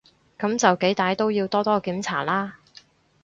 [0.39, 2.57] 噉就幾歹都要多多檢查啦